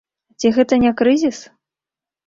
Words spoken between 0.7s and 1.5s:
не крызіс?